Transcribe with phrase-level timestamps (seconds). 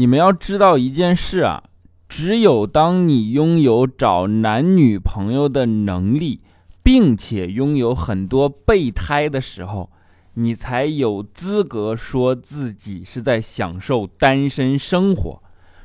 [0.00, 1.62] 你们要知道一件事啊，
[2.08, 6.40] 只有当你拥有找男女朋友的能力，
[6.82, 9.90] 并且拥有很多备胎的时候，
[10.32, 15.42] 你才有资格说自己是在享受单身生活，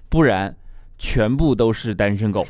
[0.08, 0.56] 不然
[0.98, 2.46] 全部都是单身狗。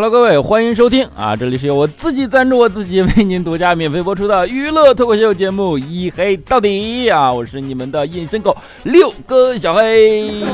[0.00, 1.34] Hello，各位，欢迎收听啊！
[1.34, 7.32] 这里是由我自己赞助我自己，为您独家免费播出的娱乐脱口秀节目《一黑到底》啊！
[7.32, 10.44] 我是你们的隐身狗六哥小黑。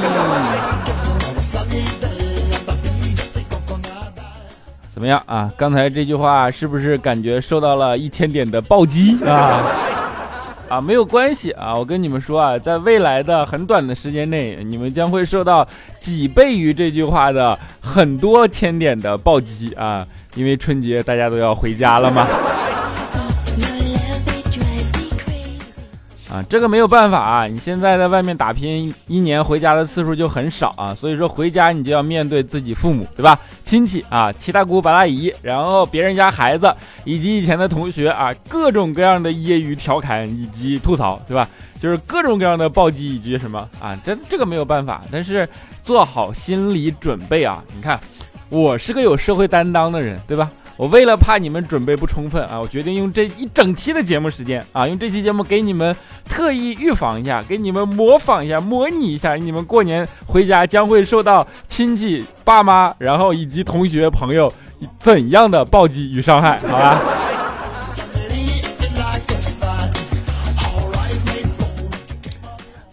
[4.95, 5.53] 怎么样啊？
[5.59, 9.63] 刚才这句话是不是感觉受到了一千点的暴击啊？
[10.75, 11.73] 啊，没有关系啊！
[11.73, 15.65] 我跟你们说啊，在未来的很短的时间内，你们将会受到
[16.01, 20.05] 几倍于这句话的很多千点的暴击啊！
[20.35, 22.27] 因为春节大家都要回家了嘛。
[26.35, 27.47] 啊，这个没有办法啊！
[27.47, 33.39] 你现在在外面打拼，一年回家的次数就很少啊，所以说回家你就要面对自己父母，对吧？
[33.63, 36.75] 亲戚啊，七大姑八大姨，然后别人家孩子，
[37.05, 41.49] 以及以前的同学啊，各种各样的揶揄、调侃以及吐槽，对吧？
[41.79, 45.49] 就是各种各样的暴击以及什么啊，这这个没有办法，但是
[45.85, 47.63] 做好心理准备啊！
[47.77, 48.01] 你看，
[48.49, 50.51] 我是个有社会担当的人，对吧？
[50.77, 55.95] 我为了怕你们准备不充分啊，我决定用这一整期的节目时间啊，用这期节目给你们
[56.29, 64.53] 特意预防一下，给你们模仿一下，模拟一下你们过年回家将会受到亲戚、爸妈，然后以及同学、朋友
[64.99, 67.01] 怎样的暴击与伤害， 好吧？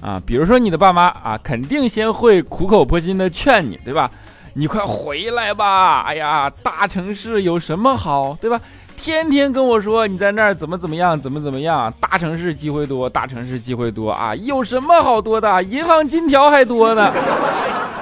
[0.01, 4.09] 啊，比如说你的爸妈啊，肯定先会苦口婆心的劝你，对吧？
[4.53, 6.01] 你快回来吧！
[6.01, 8.59] 哎呀，大城市有什么好，对吧？
[8.97, 11.91] 天天跟我说你在那儿怎么怎么样，怎么怎么样。
[11.99, 14.35] 大城市机会多，大城市机会多啊！
[14.35, 15.63] 有什么好多的？
[15.63, 17.11] 银行金条还多呢，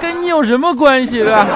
[0.00, 1.46] 跟你有什么关系，的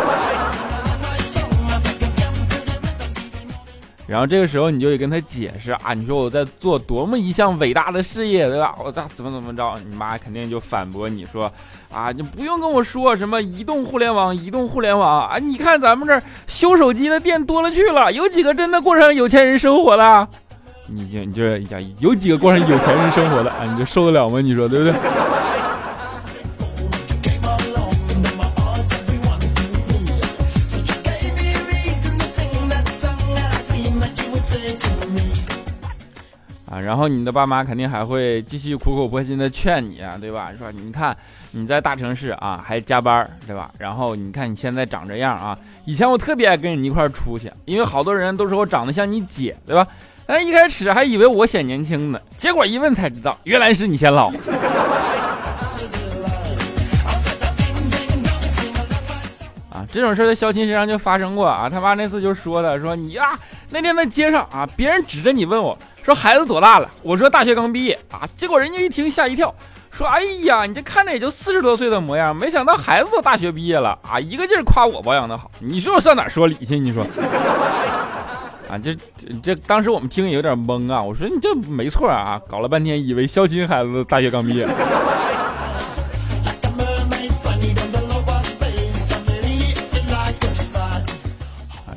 [4.14, 8.72] 然后这个时候你就得跟他解释啊，你说我在做多么一项伟大的事业，对吧？
[8.84, 9.76] 我咋怎么怎么着？
[9.88, 11.52] 你妈肯定就反驳你说，
[11.92, 15.36] 啊，你不用跟我说什么移动互联网，移动互联网啊！
[15.38, 20.28] 你看咱们这儿修手机的店多了去了，有几个真的过上有钱人生活的？
[20.86, 23.64] 你就你就讲有几个过上有钱人生活的啊？
[23.64, 24.40] 你就受得了吗？
[24.40, 24.94] 你说对不对？
[36.84, 40.50] 然后你的爸妈肯定还会继续苦口婆心的劝你啊，对吧？
[40.56, 41.16] 说你看
[41.52, 43.70] 你在大城市啊还加班，对吧？
[43.78, 49.86] 然后你看你现在长这样啊，以前我特别爱跟你一块出去，因为好多人都说我长得像你姐，对吧？
[50.26, 54.28] 哎，一开始还以为我显年轻呢，结果一问才知道，原来是你显老。
[59.70, 63.38] 啊，这种事在肖琴身上就发生过啊，他妈那次就说的，说你呀
[63.70, 65.76] 那天在街上啊，别人指着你问我。
[66.04, 66.90] 说孩子多大了？
[67.02, 68.28] 我说大学刚毕业啊。
[68.36, 69.54] 结果人家一听吓一跳，
[69.90, 75.50] 说：“哎呀，你这看着也就四十多岁的模样，没想到孩子都大学毕业了啊！”一个劲儿夸我保养的好。
[75.60, 76.78] 你说我上哪说理去？
[76.78, 77.02] 你说
[78.68, 78.94] 啊，这
[79.42, 81.02] 这当时我们听也有点懵啊。
[81.02, 84.68] 我说你这没错啊，搞了半天以为肖钦孩子大学刚毕业。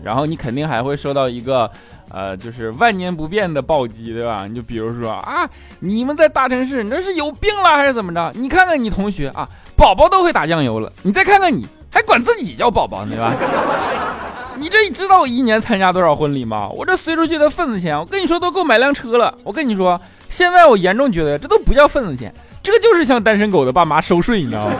[0.02, 1.70] 然后你肯定还会收到一个。
[2.10, 4.46] 呃，就是万年不变的暴击，对吧？
[4.48, 8.32] 你就比如说啊，你们在大城市，你这是有病了还是怎么着？
[8.36, 13.34] 你看看你同学啊，宝宝都会打酱油了，你再看看你，还管自己叫宝宝，对吧？
[14.60, 16.68] 你这知道我一年参加多少婚礼吗？
[16.70, 19.38] 我这随出去的份子钱，我跟你说都够买辆车了。
[19.44, 22.34] 我跟你说，现在我严重觉得这都不叫份子钱，
[22.64, 24.74] 这就是向单身狗的爸妈收税，你知道吗？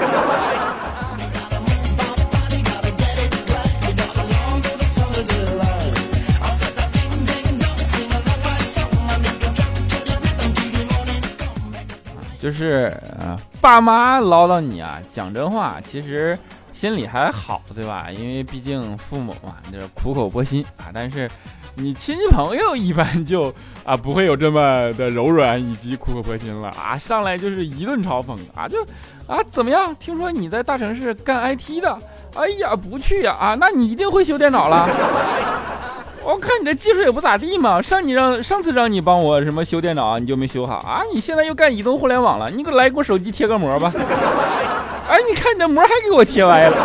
[12.48, 16.40] 就是呃，爸妈唠叨你啊，讲真话，其实
[16.72, 18.08] 心里还好，对吧？
[18.10, 20.88] 因为毕竟父母嘛，就是苦口婆心啊。
[20.94, 21.30] 但是
[21.76, 23.54] 你亲戚朋友一般就
[23.84, 28.82] 啊，不会有这么的柔软以及苦口婆心了啊，上来就是一顿嘲讽啊，就
[29.28, 29.94] 啊怎么样？
[30.00, 32.00] 听说你在大城市干 IT 的，
[32.34, 34.88] 哎呀，不去呀啊，那你一定会修电脑了。
[36.28, 41.02] 我看你这技术也不咋地嘛，上你让上次让你帮我什么修电脑，你就没修好啊？
[41.14, 43.90] 你现在又干移动互联网了，你给我来给我手机贴个膜吧。
[45.08, 46.76] 哎，你看你这膜还给我贴歪了。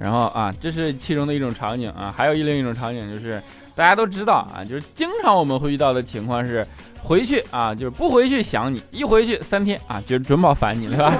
[0.00, 3.40] 然后啊，这是其中的一种场景啊，还有一另一种场景就是
[3.76, 6.66] 大家都知道啊，就是经常我们会遇到的情况是，
[7.02, 11.14] 回去啊就是不回去想你，一回去三天啊就准保烦你了，吧？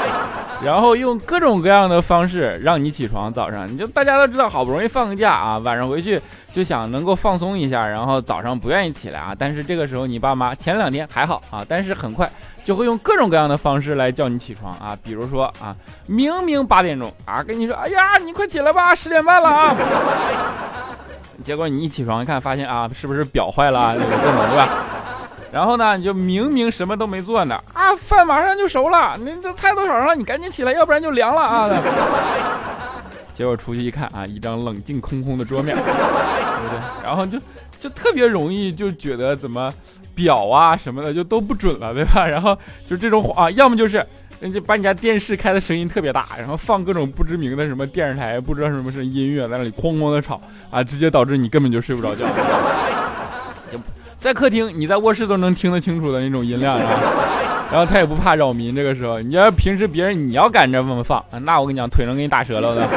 [0.64, 6.20] 然后用各种各样的方式让你起床，早上你就大家都知道，好不容易放个假啊，晚上回去
[6.50, 9.36] 就想能够放松一下，然后早上不愿意起来啊。
[9.38, 12.28] 但是这个时候你爸妈前两天还好啊，但是很快
[12.64, 15.76] 就会用各种各样的方式来叫你起床啊，比如说啊，
[16.06, 19.76] 明明八点钟啊，跟你说，哎呀，你快起来吧，十点半了啊。
[21.42, 23.94] 结果你一起床一看，发现啊，是不是表坏了？
[23.94, 24.10] 各种
[24.50, 24.68] 对吧？
[25.50, 31.70] 然后呢，你就明明什么都没做呢，啊，饭马上就熟了，你这菜都炒上了，你赶紧起来，要不然就凉了啊！
[33.32, 36.78] 结果出去一看啊，一张冷静空空的桌面，对不对？
[37.02, 37.38] 然后就
[37.78, 39.72] 就特别容易就觉得怎么
[40.14, 42.26] 表啊什么的就都不准了，对吧？
[42.26, 44.04] 然后就这种啊，要么就是
[44.40, 50.40] 人家把你家电视开的声音特别大，然后放各种不知名的什么电视台，不知道什么是音乐在那里哐哐的吵
[50.70, 52.24] 啊，直接导致你根本就睡不着觉。
[54.20, 56.76] 在客厅，你在卧室都能听得清楚的那种音量，
[57.70, 58.74] 然后他也不怕扰民。
[58.74, 62.88] 这个时候，你要平时别人你要敢这么放，那我跟你讲，腿能给你打折了的。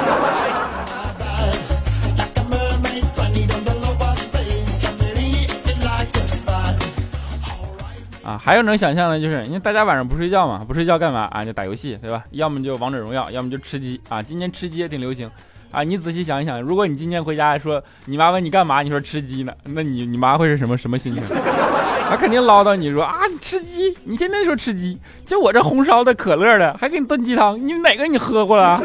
[8.31, 11.43] 啊，还有能想象的就是，因为大家晚上不睡觉嘛，不睡觉干嘛啊？
[11.43, 12.23] 就打游戏，对吧？
[12.31, 14.23] 要么就王者荣耀，要么就吃鸡啊。
[14.23, 15.29] 今年吃鸡也挺流行。
[15.71, 21.23] 啊，你仔细想一想，如果你今天回家说你妈问你干嘛，你说吃鸡呢，那你你妈会是什么什么心情？
[22.09, 28.79] 她肯定唠叨你说啊，吃鸡，你天天说吃鸡，就我这红烧的、可乐的，还给你炖鸡汤，你哪个你喝过了？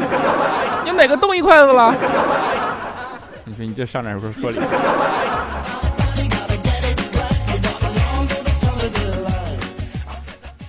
[0.83, 1.95] 你哪个动一筷子了？
[3.45, 4.57] 你说你这上哪说说理？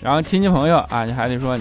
[0.03, 1.59] 然后亲戚朋友啊，你还得说。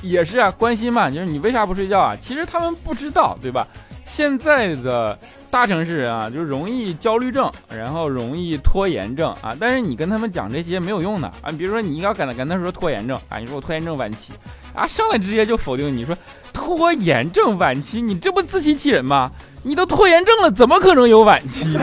[0.00, 2.14] 也是啊，关心嘛，就是你为啥不睡觉啊？
[2.14, 3.66] 其实他们不知道，对吧？
[4.04, 5.18] 现在的
[5.50, 9.56] 大城市人啊，就容易焦虑症，然后容易拖延症啊。
[9.58, 11.50] 但是你跟他们讲这些没有用的啊。
[11.50, 14.32] 比如说你要跟他跟他说拖延症啊，你说我拖延症晚期
[14.72, 16.16] 啊，上来直接就否定你说
[16.52, 19.28] 拖延症晚期，你这不自欺欺人吗？
[19.64, 21.76] 你都拖延症了，怎么可能有晚期？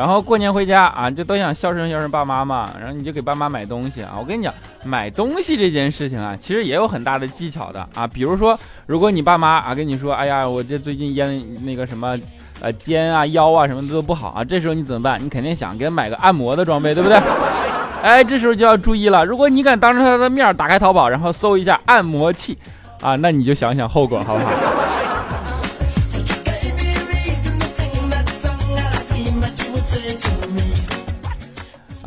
[0.00, 2.70] 然后过年回家啊，就都想孝顺孝顺爸妈嘛。
[2.80, 4.16] 然后你就给爸妈买东西啊。
[4.18, 4.50] 我跟你讲，
[4.82, 8.06] 买东西这件事情啊，其实也有很大的技巧的啊。
[8.06, 12.18] 比如说，如果你爸妈啊跟你说，哎呀，我这最近咽那个什么，
[12.62, 15.22] 呃，肩啊、腰啊什么的都不好啊，这时候你怎么办？
[15.22, 17.20] 你肯定想给他买个按摩的装备，对不对？
[18.02, 19.22] 哎，这时候就要注意了。
[19.26, 22.56] 如果你敢当着他的面打开淘宝，然后搜一下按摩器
[23.02, 24.50] 啊，那你就想想后果，好不好？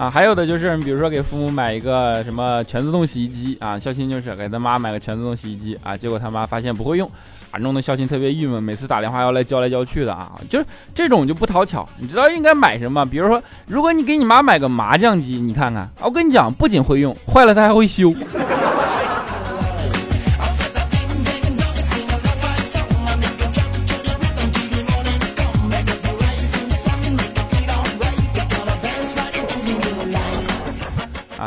[0.04, 7.10] 啊，还有的就是，比如说给父母买一个什么全自动洗衣机啊，孝心就是给他妈买个全自动洗衣机啊，结果他妈发现不会用，
[7.52, 11.88] 啊，弄得孝心特别郁闷，每次打电话要来教来教去的啊，就是这种就不讨巧。
[12.00, 13.06] 你知道应该买什么？
[13.06, 18.14] 比如说，如果你给你妈买个麻将机，你看看，我跟你讲，不仅会用，坏了他还会修。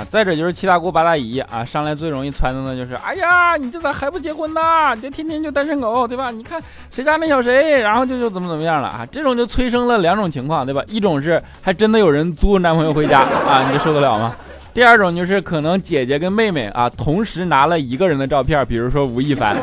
[0.08, 4.60] 再者就是七大姑八大姨啊，上来最容易撺掇的就是，哎呀，你这咋还不结婚呢？
[4.94, 6.30] 你这天天就单身狗，对吧？
[6.30, 9.06] 你看谁家那小谁，然后就就怎么怎么样了啊？
[9.10, 10.82] 这种就催生了两种情况，对吧？
[10.86, 14.34] 一种是还真的有人租男朋友回家啊，你这受得了吗？
[14.72, 19.56] 第二种就是可能姐姐跟妹妹啊同时拿了一个人的照片，比如说吴亦凡。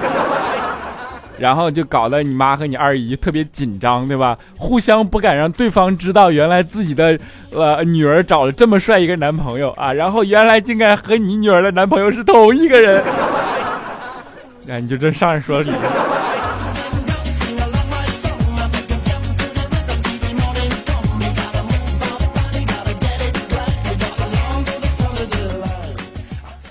[1.40, 4.38] 然后就搞得你妈和你二姨特别紧张，对吧？
[4.58, 7.20] 互相不敢让对方知道，原来自己的
[7.52, 9.92] 呃女儿找了这么帅一个男朋友啊！
[9.92, 13.04] 然后原来竟然和你女儿的男朋友是同一个人，
[14.68, 15.72] 哎，你就这上来说理。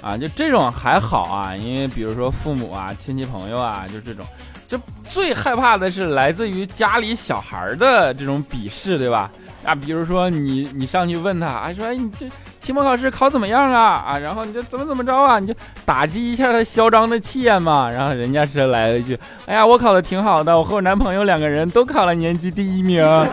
[0.01, 4.25] 啊，就这种还好啊，因为比如说父母啊、亲戚朋友啊，就这种。
[4.73, 9.31] 就最害怕的是来自于家里小孩的这种鄙视，对吧？
[9.67, 12.27] 啊，比如说你你上去问他，啊，说哎你这
[12.59, 14.03] 期末考试考怎么样啊？
[14.09, 15.39] 啊，然后你就怎么怎么着啊？
[15.39, 17.91] 你就打击一下他嚣张的气焰嘛。
[17.91, 23.05] 然后人家是来了一句，哎呀，我考的挺好的，我和我男朋友两个人都考了年级第一名。
[23.07, 23.29] 啊，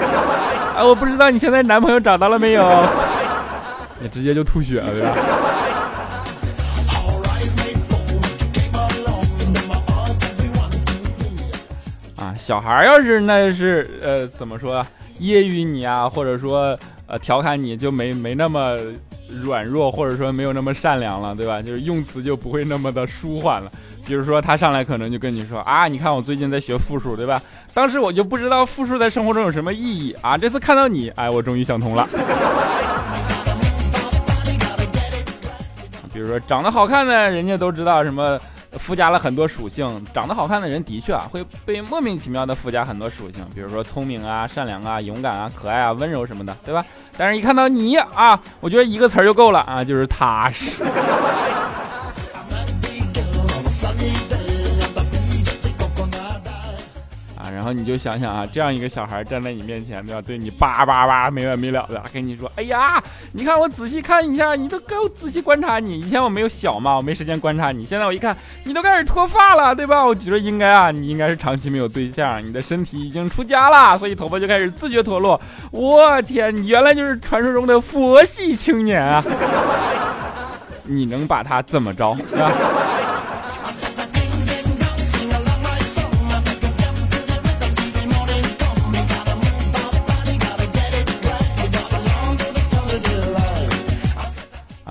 [0.84, 2.84] 我不知道你现在男朋友找到了没有？
[4.02, 5.16] 你直接就吐血了，对吧
[12.20, 14.86] 啊，小孩要是那是呃怎么说，
[15.22, 18.78] 揶揄你啊，或者说呃调侃你，就没没那么
[19.42, 21.62] 软弱，或者说没有那么善良了，对吧？
[21.62, 23.72] 就是用词就不会那么的舒缓了。
[24.06, 27.42] 比如说他上来可能就跟你说啊，你看我最近在学复数，对吧？
[27.74, 32.06] 当时我就不知道复数在生活中有什么意义啊，这次看到你，哎，我终于想通了。
[36.12, 38.38] 比如说长得好看的，人家都知道什么
[38.74, 40.06] 附加了很多属性。
[40.14, 46.86] 长得好看的人的确啊会被莫名其妙的附加很多属性，比如说聪明啊、善良啊、勇敢啊、可爱啊、温柔什么的，对吧？
[47.18, 50.84] 但是一看到你啊，我觉得一个词儿就够了啊，就是踏实。
[57.60, 60.22] 然后你就想想啊，这样一个小孩站在你面前，对吧？
[60.26, 66.00] 对你叭叭叭没完没了的跟你说：“哎呀，你看我仔细看一下，你都给我仔细观察你。
[66.00, 67.84] 以前我没有小嘛，我没时间观察你。
[67.84, 70.06] 现在我一看，你都开始脱发了，对吧？
[70.06, 75.38] 我觉得应该啊，你应该是长期没有对象，你的身体已经出家了，所以头发就开始自觉脱落。
[75.72, 79.22] 我天，你原来就是传说中的佛系青年啊！
[80.84, 82.16] 你能把他怎么着？
[82.26, 82.50] 是吧？”，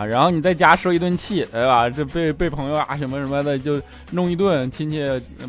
[0.09, 1.89] 然后你在家受一顿气，对吧？
[1.89, 3.81] 这被被朋友啊什么什么的就
[4.13, 5.01] 弄一顿，亲戚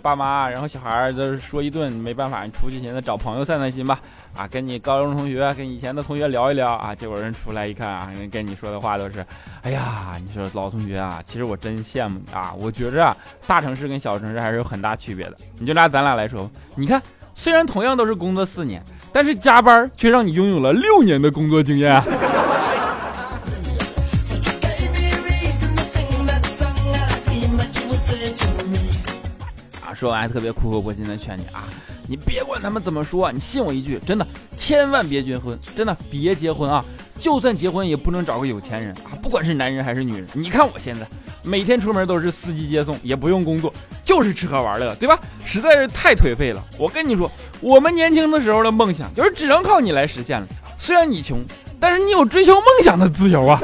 [0.01, 3.99] 爸妈，然后小孩儿就是说一顿，没办法，你出去寻思找朋友散散心吧。
[4.37, 9.25] 啊，跟你高中同学、跟以前的同学聊一聊啊，结果人出来一看啊，人跟你说的话都是，
[9.63, 15.35] 哎呀，你说老同学啊，其实我真羡慕你啊，我觉着啊，大城市跟小城市还是有很大区别的。
[15.57, 17.01] 你就拿咱俩来说，你看，
[17.33, 22.01] 虽然同样都是工作四年，但是加班却让你拥有了六年的工作经验。
[29.99, 31.67] 说完还特别苦口婆心的劝你啊，
[32.07, 34.25] 你别管他们怎么说，你信我一句，真的，
[34.55, 36.81] 千万别结婚，真的别结婚啊！
[37.17, 40.25] 就算结婚也不能找个有钱人啊，不管是男人还是女人。
[40.31, 41.05] 你看我现在
[41.43, 45.19] 每天出门都是司机接送，也不用工作，就是吃喝玩乐，对吧？
[45.43, 46.63] 实在是太颓废了。
[46.77, 47.29] 我跟你说，
[47.59, 50.47] 我们年轻的时候的梦想就是只能靠你来实现了。
[50.77, 51.39] 虽然你穷，
[51.77, 53.61] 但是你有追求梦想的自由啊。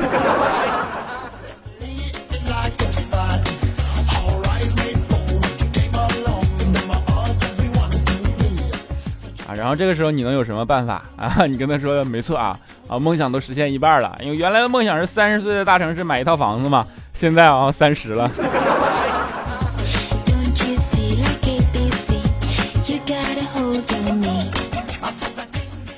[9.58, 11.46] 然后这个时候你能有什么办法啊？
[11.48, 18.30] 你跟他说没错啊啊，梦想都实现一半了，因为原来的梦想是三十岁的大城市买一套房子嘛，现在啊三十了。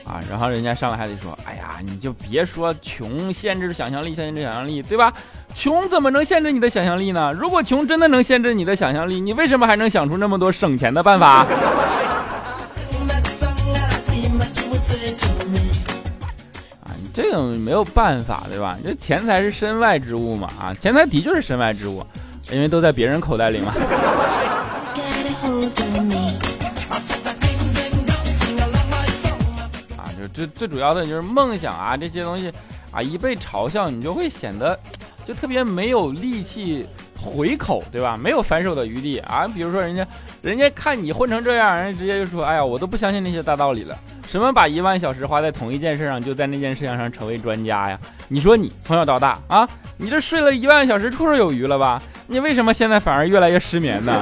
[0.05, 5.11] 啊，然后人家上来还得说，哎呀，你就别说穷限制想象力，限制想象力，对吧？
[5.53, 7.33] 穷怎么能限制你的想象力呢？
[7.33, 11.45] 如果穷真的能限制你的想象力，你为什么还能想出那么多省钱的办法？
[17.67, 18.77] 没有办法，对吧？
[18.81, 22.01] 这钱财是身外之物嘛，啊，钱财的确是身外之物，
[22.49, 23.73] 因为都在别人口袋里嘛。
[29.97, 32.49] 啊，就最最主要的就是梦想啊，这些东西
[32.89, 34.79] 啊，一被嘲笑，你就会显得
[35.25, 36.87] 就特别没有力气
[37.19, 38.15] 回口，对吧？
[38.15, 39.45] 没有反手的余地啊。
[39.45, 40.07] 比如说人家，
[40.41, 43.99] 人家看你混成这样，人家直接就说，哎呀，我都不相信那些大道理了。
[44.27, 47.97] 什么把一万小时花在同一件事上，就在那件事情上成为专家呀？
[48.27, 52.01] 你说你从小到大啊，你这睡了一万小时绰绰有余了吧？
[52.27, 54.13] 你为什么现在反而越来越失眠呢？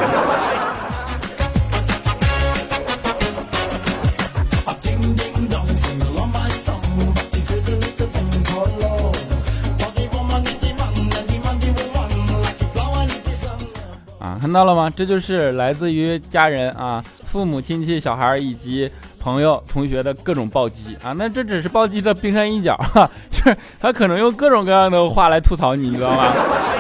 [14.20, 14.88] 啊，看到了吗？
[14.96, 18.90] 这就是来自于家人啊，父母亲戚、小孩以及。
[19.26, 26.32] 朋友、同学的各种暴击啊，那这只是暴击的冰山一角哈， 就是他可能用各种各样的话来吐槽你，你知道吗？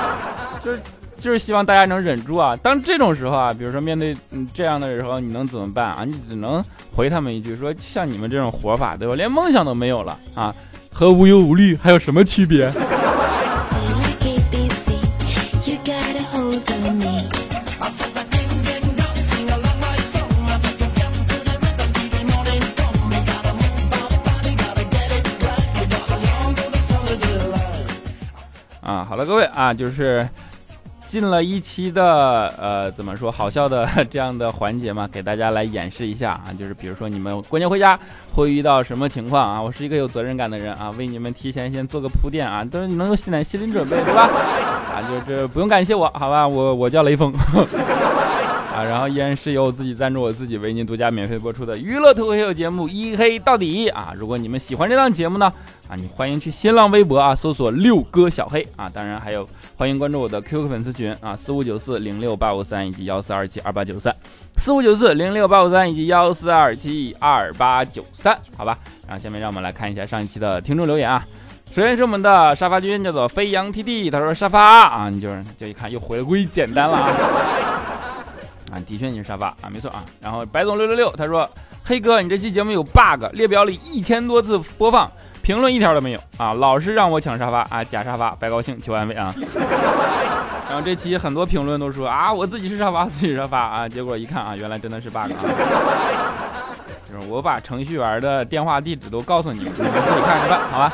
[0.61, 0.79] 就是
[1.17, 2.55] 就是希望大家能忍住啊。
[2.57, 4.15] 当这种时候啊，比如说面对
[4.53, 6.03] 这样的时候，你能怎么办啊？
[6.05, 6.63] 你只能
[6.95, 9.15] 回他们一句说，像你们这种活法，对吧？
[9.15, 10.53] 连梦想都没有了啊，
[10.93, 12.71] 和无忧无虑还有什么区别？
[29.55, 30.27] 啊，就是
[31.07, 37.97] 进了一期的呃，怎么说好笑的这样的环节嘛，给大家来演示一下啊，就是比如说你们过年回家
[38.33, 39.61] 会遇到什么情况啊？
[39.61, 44.29] 我是一个有责任感的人啊，为你们提前先做个铺垫啊，都是能有心点心理准备，对吧？
[44.93, 46.47] 啊，就这不用感谢我，好吧？
[46.47, 47.33] 我我叫雷锋。
[48.75, 54.13] 啊，然后依然是由我自己赞助我自己为您独家免费播出的娱乐脱口秀节目《一黑到底》啊！
[54.17, 55.49] 如果你们喜欢这档节目呢，
[55.87, 64.13] 啊，你欢迎去新浪微博啊搜索六哥小黑啊，当然还有欢迎关注我的 QQ 粉丝群啊四五九四零六八五三以及幺四二七二八九三
[64.57, 68.77] 四五九四零六八五三以及幺四二七二八九三，好吧？
[69.07, 71.25] 然后下面让我们来看一下上一期的听众留言啊。
[71.71, 77.94] 首先是我们的沙发君，叫做飞扬 TD，他说沙发啊，你就是就一看又回归简单了啊。
[78.75, 80.03] 啊，的确你是沙发啊，没错啊。
[80.19, 81.49] 然后白总六六六他说
[81.85, 85.09] ：“黑哥，你这期节目有 bug，列表里一千多次播放，
[85.41, 89.33] 评论一条都没有啊，老是让我抢沙发啊，假沙发，白高兴，求安慰啊。
[90.67, 95.29] ”然后这期很多评论都说啊，我自己是沙发，自己沙发啊，结果一看啊，原来真的是 bug 啊。
[97.07, 99.89] 就是我把程序员的电话地址都告诉你，你们自己
[100.25, 100.91] 看着办，好吧？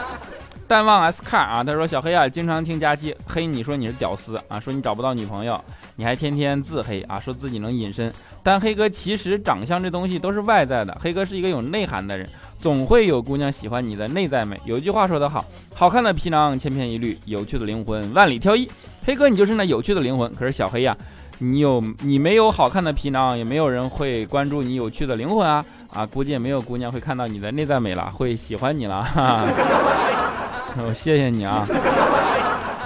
[0.71, 5.61] 淡忘 S 卡啊，他说小黑啊，经常听佳期黑你说你是屌丝啊，说你找不到女朋友，
[5.97, 8.09] 你还天天自黑啊，说自己能隐身。
[8.41, 12.25] 但黑哥其实长相这东西都是外在的，黑哥是一个有内涵的人，
[12.57, 14.57] 总会有姑娘喜欢你的内在美。
[14.63, 15.43] 有一句话说得好，
[15.75, 18.65] 好看的皮囊千篇一律，有趣的灵魂万里挑一。
[19.03, 20.95] 黑哥你就是那有趣的灵魂，可是小黑呀，
[21.39, 29.03] 你有你没有好看的皮囊，也没有人会关注你有趣的灵魂啊啊，估计也没有姑娘会看到你的内在美了，会喜欢你了。
[29.03, 29.43] 哈
[30.77, 31.65] 我 谢谢你啊，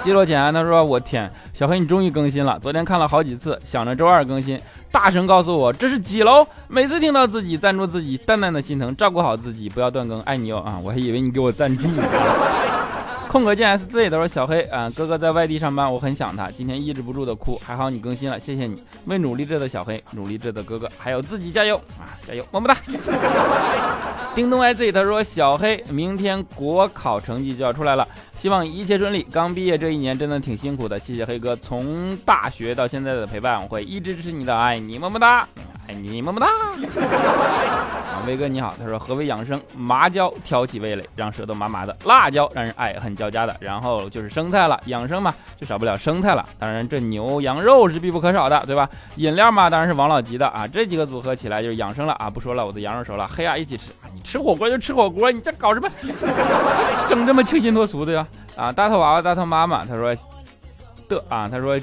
[0.02, 6.46] 记录简安他说我天，小黑你终于更新了，昨天看了好几次，想着周二更新，大声告诉我这是几楼？
[6.68, 10.78] 每次听到自己赞助自己，淡淡的心疼，照顾好自己，不要断更，爱你哦啊！
[10.82, 11.88] 我还以为你给我赞助。
[13.28, 22.74] 空格键 SZ 都说小黑啊，哥哥在外地上班，我很想他，今天抑制不住的哭，还好你更新了，谢谢你，为努力着的小黑，努力着的哥哥，还有自己加油啊，加油，么么哒。
[24.36, 29.26] 叮咚 IZ 他说小黑明天国考成绩就要出来了，希望一切顺利。
[29.32, 35.48] 刚毕业这一年真的挺辛苦的，谢谢黑哥从大学到现在的陪伴，我会一直支持你的，爱你么么哒。
[35.88, 36.46] 爱你么么哒！
[36.46, 39.60] 啊，威哥你好，他说何为养生？
[39.76, 43.56] 麻椒挑起味蕾，让舌头麻麻的；辣椒让人爱恨交加的。
[43.60, 46.44] 然后就是生菜了，养生嘛，就少不了生菜了。
[46.58, 48.88] 当然这牛羊肉是必不可少的，对吧？
[49.16, 50.66] 饮料嘛，当然是王老吉的啊。
[50.66, 52.28] 这几个组合起来就是养生了啊！
[52.28, 53.92] 不说了，我的羊肉熟了，黑啊一起吃。
[54.14, 55.88] 你吃火锅就吃火锅，你这搞什么？
[57.08, 58.26] 整这么清新脱俗的呀？
[58.56, 60.14] 啊，大头娃娃大头妈妈，他说
[61.08, 61.78] 的啊，他说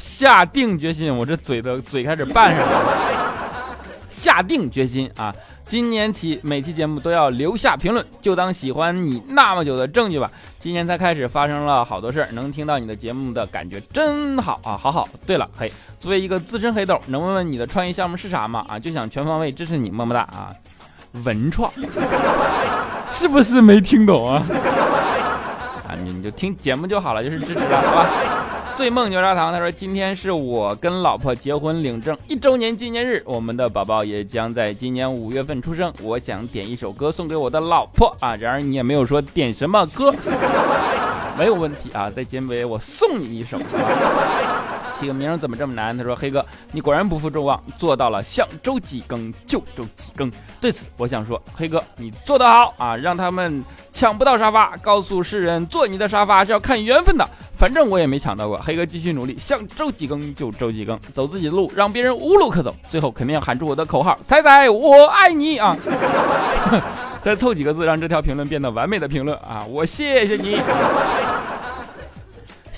[0.00, 3.76] 下定决心，我这嘴的嘴开始拌上了。
[4.08, 5.32] 下定决心啊！
[5.66, 10.28] 今年起每期节目都要留下评论，就当喜欢你那么久的证据吧。
[10.58, 14.74] 今年才开始发生了好多事儿，能听到你的节目的感觉真好啊！
[14.76, 15.06] 好好。
[15.26, 18.64] 对了，嘿，作为一个资深黑豆，能问问你的创业项目是啥吗？
[18.68, 20.50] 啊，就想全方位支持你，么么哒啊！
[21.24, 21.70] 文创
[23.10, 24.42] 是不是没听懂啊？
[25.86, 28.08] 啊，你你就听节目就好了，就是支持了，好吧？
[28.80, 35.92] 醉梦牛轧糖，他说：“今天是我跟老婆结婚领证一周年纪念日，我们的宝宝也将在今年五月份出生。
[36.02, 40.14] 我想点一首歌送给我的老婆啊，然而你也没有说点什么歌，
[41.36, 43.58] 没有问题啊，在结尾我送你一首。”
[45.00, 45.96] 起个名怎么这么难？
[45.96, 50.30] 他说：“黑哥，你果然不负众望，做到了想周几更就周几更。
[50.60, 52.94] 对此，我想说，黑哥你做得好啊！
[52.94, 57.26] 让他们抢不到沙发，告诉世人坐你的沙发是要看缘分的。
[57.56, 58.58] 反正我也没抢到过。
[58.58, 62.76] 黑哥继续努力，想周几更就周几更，走自己的路，让别人无路可走。
[62.88, 65.74] 最后肯定要喊出我的口号：彩彩，我爱你啊！
[67.22, 69.64] 再凑几个字，让这条评论变得完美的评论啊！
[69.66, 70.60] 我谢谢你。”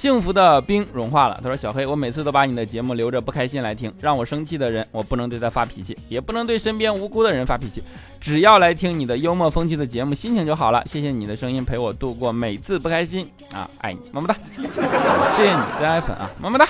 [0.03, 1.39] 幸福的冰融化了。
[1.41, 7.81] 他说：“小黑，我每次都把你的节目留着不开心来听，让我生气的人，我不能对他发脾气，也不能对身边无辜的人发脾气。
[8.21, 10.83] 只要来听你的幽默风趣的节目，心情就好了。
[10.87, 14.35] 谢谢你的声音陪我度过每次不开心啊，爱你，么么哒。
[14.43, 16.67] 谢谢你，真爱粉啊，么么哒。”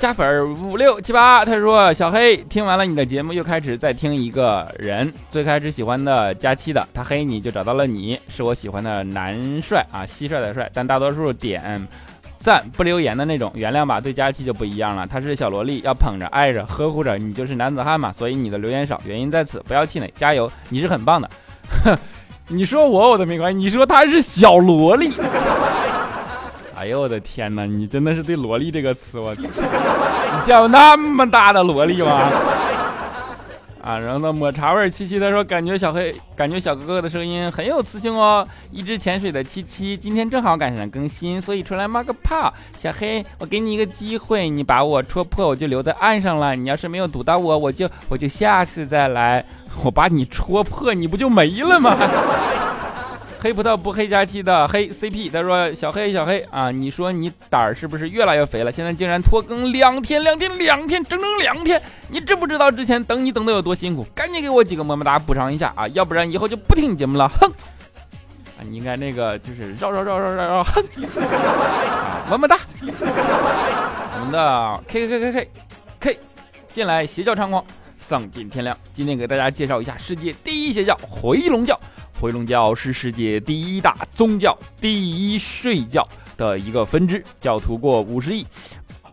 [0.00, 5.12] 加粉五六七八，他说小黑听完了你的节目，又开始再听一个人。
[5.28, 10.70] 最开始喜欢的佳期的，他黑你就找到了你，是我喜欢的男帅啊，蟋蟀的帅。
[10.72, 11.86] 但大多数点
[12.38, 14.00] 赞不留言的那种，原谅吧。
[14.00, 21.28] 对佳期就不一样了，他是小萝莉，要捧着爱着呵护着，你就是男子汉嘛，所以你的留言少，原因在此，不要气馁，加油，你是很棒的。
[22.48, 25.12] 你说我我都没关系，你说他是小萝莉。
[26.80, 27.66] 哎呦我的天哪！
[27.66, 29.46] 你真的是对“萝莉”这个词，我，你
[30.46, 32.22] 见过那么大的萝莉吗？
[33.82, 38.48] 啊，然后呢，抹茶味七七他说感觉小黑感觉小哥哥的声音很有磁性哦。
[38.70, 42.50] 一直潜水的七七今天正好赶上更新，所以出来冒个泡。
[42.78, 46.56] 小黑，我给你一个机会，你把我戳破，我就留在岸上了。
[46.56, 49.44] 你要是没有堵到我，我就我就下次再来。
[49.84, 51.94] 我把你戳破，你不就没了吗？
[53.42, 58.70] 黑葡萄不黑加七的黑 CP，他说小黑小黑啊，你说你胆儿是不是越来越肥了？
[58.70, 64.06] 现在竟然拖更两天两天两天，整整两天，你知不知道之前等你等的有多辛苦？
[64.14, 67.50] 赶紧给我几个么么哒补偿一下啊，要不然以后就不听你节目了，哼！
[68.58, 70.84] 啊，你应该那个就是绕绕绕绕绕绕，哼！
[71.16, 72.58] 啊，么么哒！
[72.82, 75.48] 我们的 K K K K K
[75.98, 76.18] K
[76.70, 77.64] 进来邪教猖狂，
[77.96, 78.76] 丧尽天良。
[78.92, 81.80] 今天给大家介绍一下世界第一邪教回龙教。
[82.20, 86.06] 回龙教是世界第一大宗教、第一睡教
[86.36, 88.46] 的一个分支，教徒过五十亿，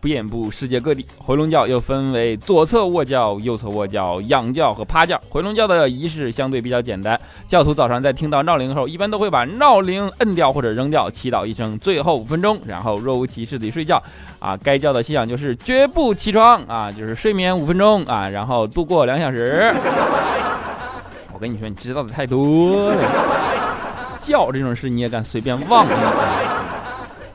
[0.02, 1.06] 遍布世界各地。
[1.16, 5.18] 回龙教又分为左侧卧教、右侧卧教、仰教和趴教。
[5.30, 7.18] 回龙教的仪式相对比较简单，
[7.48, 14.02] 教徒早上在听到闹铃后，一般都会把闹铃摁掉或者扔掉，祈祷一声，最后五分钟，然后若无其事地睡觉。
[14.38, 19.72] 啊，该教的信仰就是绝不起床啊，就是睡眠五分钟啊，然后度过两小时。
[21.38, 22.96] 我跟你说，你知道的太多了。
[24.18, 25.90] 教这种事你也敢随便妄议？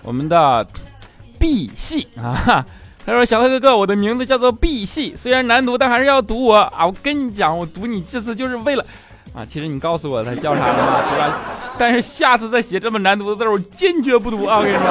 [0.02, 0.68] 我们的
[1.40, 2.66] B 系啊，
[3.06, 6.86] 他说：“小黑哥哥，我的名字叫做 B 系，虽然难读，但还是要读我啊！
[6.86, 8.86] 我跟你讲，我读你这次就是为了
[9.34, 11.40] 啊，其实你告诉我他叫啥了嘛，对吧？
[11.78, 14.58] 但是下次再写这么难读的字，我坚决不读啊！
[14.58, 14.84] 我跟你说。”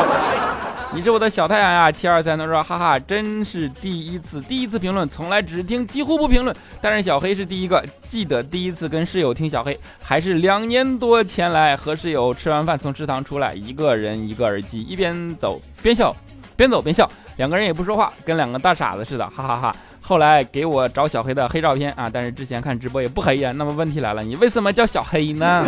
[0.95, 6.55] 你是我的小太阳呀，七二三他说，哈哈，真是第一次，第一次评论，从来只听，几乎不评论。
[6.83, 16.15] 但是小黑是第一个，记得第一次跟室友听小黑，还是两年多前来和室友吃完饭从食堂出来，一个人一个耳机，一边走边笑，
[16.57, 19.75] 边走边笑，两个人也不说话，跟两个大傻子似的，哈哈哈。
[20.03, 23.51] 后来给我找小黑的黑照片啊，但是之前看直播也不黑呀。
[23.53, 25.65] 那么问题来了，你为什么叫小黑呢？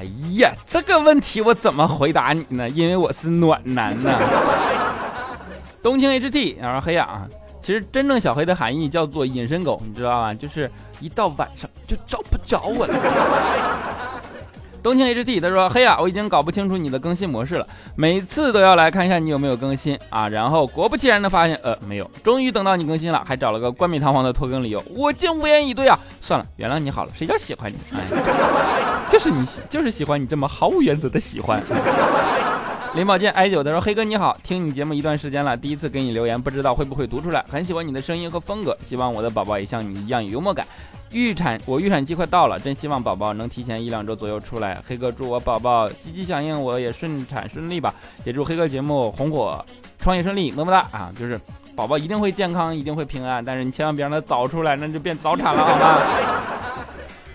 [0.00, 0.06] 哎
[0.38, 2.66] 呀，这个问题我怎么回答你呢？
[2.70, 4.18] 因为我是暖男呢。
[5.82, 7.26] 东青 HT，然后黑啊，
[7.60, 10.32] 其实真正小黑的含义叫做隐身狗，你知道吧？
[10.32, 12.94] 就是一到晚上就找不着我了。
[14.82, 20.28] 东京 HT 他说：“嘿呀，我已经搞不清楚你的更新模式了，每次都要来看一下你有没有更新啊。
[20.28, 22.10] 然后果不其然的发现，呃，没有。
[22.22, 25.98] 终于等到你更新了，还找了个冠冕堂皇的拖更理由，我竟无言以对啊。
[26.20, 27.10] 算了，原谅你好了。
[27.14, 27.76] 谁叫喜欢你？
[27.92, 28.04] 哎，
[29.08, 31.62] 就是你，就是喜欢你这么毫无原则的喜欢。”
[32.92, 37.44] 林宝健 i 九他说：“黑哥你好，听你节目一段时间了，第一次给你留言，不知道会不会读出来。
[37.48, 40.66] 很喜欢你的声音和风格，希望我的宝宝也像你一样有幽默感。”
[41.12, 44.82] 预产，我预产期快到了，真希望宝宝能提前一两周左右出来。
[44.84, 47.94] 黑哥祝我宝宝积极响应，我也顺产顺利吧。
[48.24, 49.64] 也祝黑哥节目红火，
[50.00, 51.12] 创业顺利，么么哒啊！
[51.16, 51.40] 就是
[51.76, 55.98] 宝宝一定会健康，一定会平安，但是你千万别让他早出来，那就变早产了，好吗？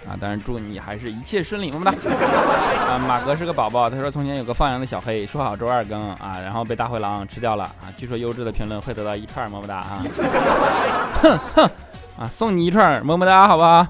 [0.08, 1.92] 啊，当然祝你还是一切顺利，么么哒。
[2.88, 7.90] 啊，马哥是个宝宝，他说从前有个放羊的小黑，说好周二更啊，然后被大灰狼吃掉了啊。
[7.98, 10.04] 据说优质的评论会得到一串么么哒啊。
[11.22, 11.70] 哼哼。
[12.18, 13.86] 啊，送你一串么么哒，好不好？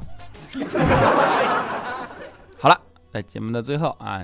[2.58, 2.80] 好了，
[3.12, 4.23] 在节目的最后啊，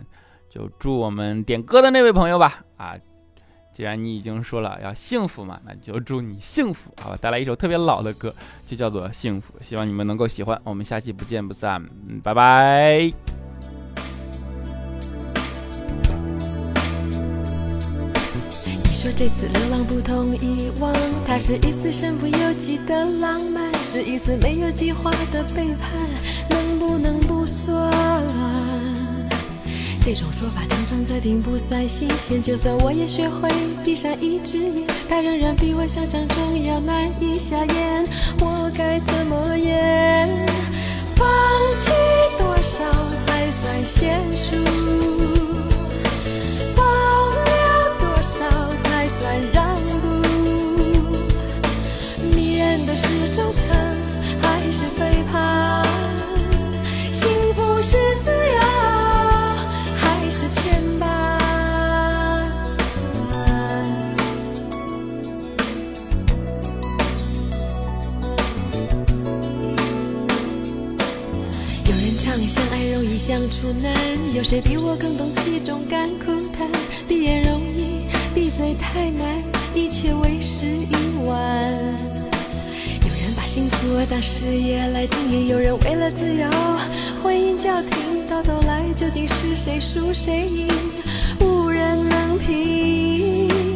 [0.50, 2.62] 就祝我们点歌的那位朋友吧。
[2.78, 2.96] 啊，
[3.74, 7.18] 既然你已经说了要幸福嘛，那就祝你幸福好吧！
[7.20, 8.34] 带来一首特别老的歌，
[8.66, 10.60] 就叫做《幸福》，希望你们能够喜欢。
[10.64, 13.12] 我们下期不见不散，嗯，拜拜。
[18.94, 20.94] 说这次流浪不同以往，
[21.26, 25.92] 它是一次身不由己的浪漫，是一次没有计划的背叛，
[26.50, 28.11] 能不能不算？
[30.04, 32.42] 这种说法常常在听，不算新鲜。
[32.42, 33.48] 就算我也学会
[33.86, 38.06] 闭上一只眼，它仍然比我想象中要难以下咽。
[38.40, 39.21] 我该怎
[73.62, 73.94] 处难，
[74.34, 76.68] 有谁比我更懂其中甘苦谈？
[77.08, 78.08] 闭眼容易。
[78.34, 79.38] 闭嘴太难，
[79.76, 80.96] 一切为时已
[81.28, 81.38] 晚。
[83.06, 86.50] 有人把幸福当事业来经营，有人为了自由，
[87.22, 90.68] 婚姻叫停，到头来究竟是谁输谁赢，
[91.40, 93.71] 无人能评。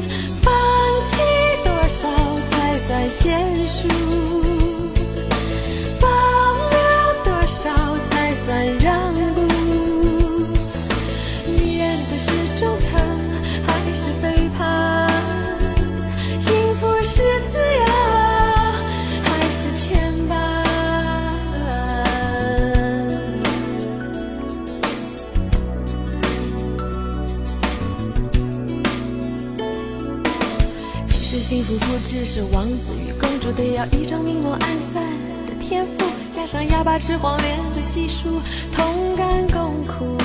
[33.55, 35.03] 得要一张明眸暗算
[35.47, 35.91] 的天赋，
[36.35, 38.41] 加上哑巴吃黄连的技术，
[38.73, 40.17] 同甘共苦。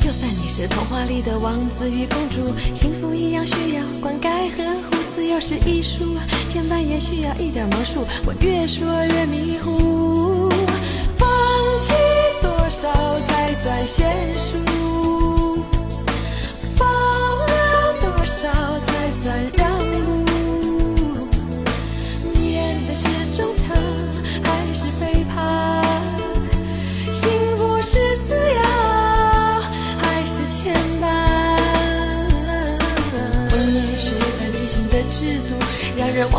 [0.00, 4.96] 就算你是童话里的王子与公主，幸福一样需要灌溉和护。
[5.14, 6.16] 自由是艺术，
[6.48, 8.04] 牵绊也需要一点魔术。
[8.26, 10.48] 我越说越迷糊，
[11.18, 11.28] 放
[11.80, 11.92] 弃
[12.42, 12.90] 多少
[13.28, 14.02] 才算娴
[14.36, 14.89] 熟？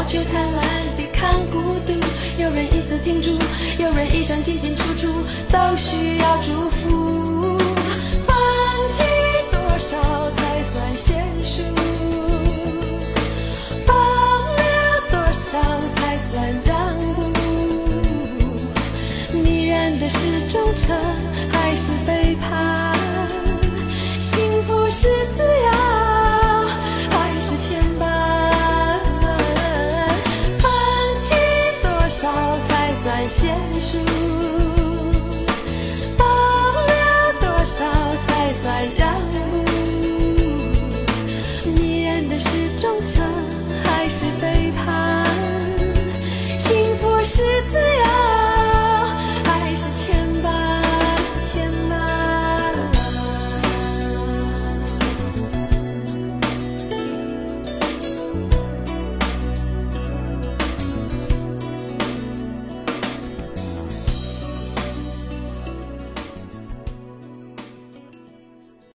[0.07, 0.59] 却贪婪，
[0.97, 1.93] 抵抗孤独。
[2.37, 3.37] 有人一次停住，
[3.77, 5.07] 有人一生进进出出，
[5.51, 7.57] 都需要祝福。
[8.25, 8.35] 放
[8.93, 9.03] 弃
[9.51, 9.97] 多少
[10.35, 11.63] 才算娴熟？
[13.85, 14.59] 放了
[15.11, 15.61] 多少
[15.95, 16.31] 才算
[16.65, 17.19] 让步？
[19.33, 20.17] 迷人的是
[20.51, 20.97] 忠诚
[21.51, 22.95] 还是背叛？
[24.19, 25.71] 幸福是自由
[27.11, 28.10] 还是牵绊？
[33.33, 33.97] 仙树
[36.17, 37.85] 保留多少
[38.27, 39.30] 才算让